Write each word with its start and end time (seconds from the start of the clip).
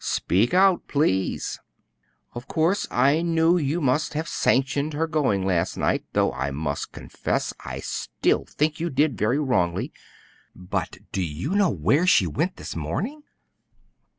"Speak 0.03 0.51
out, 0.51 0.87
please." 0.87 1.59
"Of 2.33 2.47
course 2.47 2.87
I 2.89 3.21
knew 3.21 3.59
you 3.59 3.79
must 3.79 4.15
have 4.15 4.27
sanctioned 4.27 4.93
her 4.93 5.05
going 5.05 5.45
last 5.45 5.77
night, 5.77 6.05
though, 6.13 6.33
I 6.33 6.49
must 6.49 6.91
confess, 6.91 7.53
I 7.63 7.81
still 7.81 8.43
think 8.45 8.79
you 8.79 8.89
did 8.89 9.15
very 9.15 9.37
wrongly; 9.37 9.93
but 10.55 10.97
do 11.11 11.21
you 11.21 11.51
know 11.51 11.69
where 11.69 12.07
she 12.07 12.25
went 12.25 12.55
this 12.55 12.75
morning?" 12.75 13.21